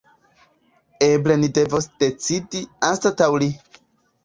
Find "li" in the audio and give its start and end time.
3.45-3.53